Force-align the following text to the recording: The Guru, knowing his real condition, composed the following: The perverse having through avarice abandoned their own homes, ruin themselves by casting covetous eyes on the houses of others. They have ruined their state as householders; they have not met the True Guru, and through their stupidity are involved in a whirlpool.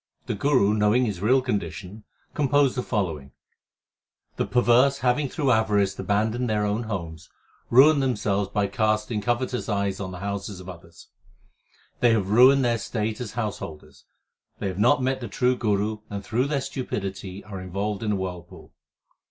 The 0.25 0.33
Guru, 0.33 0.73
knowing 0.73 1.05
his 1.05 1.21
real 1.21 1.43
condition, 1.43 2.05
composed 2.33 2.75
the 2.75 2.81
following: 2.81 3.33
The 4.37 4.47
perverse 4.47 4.97
having 5.05 5.29
through 5.29 5.51
avarice 5.51 5.99
abandoned 5.99 6.49
their 6.49 6.65
own 6.65 6.85
homes, 6.85 7.29
ruin 7.69 7.99
themselves 7.99 8.49
by 8.49 8.65
casting 8.65 9.21
covetous 9.21 9.69
eyes 9.69 9.99
on 9.99 10.09
the 10.09 10.17
houses 10.17 10.59
of 10.59 10.67
others. 10.67 11.09
They 11.99 12.13
have 12.13 12.31
ruined 12.31 12.65
their 12.65 12.79
state 12.79 13.21
as 13.21 13.33
householders; 13.33 14.05
they 14.57 14.69
have 14.69 14.79
not 14.79 15.03
met 15.03 15.21
the 15.21 15.27
True 15.27 15.55
Guru, 15.55 15.99
and 16.09 16.25
through 16.25 16.47
their 16.47 16.61
stupidity 16.61 17.43
are 17.43 17.61
involved 17.61 18.01
in 18.01 18.13
a 18.13 18.15
whirlpool. 18.15 18.73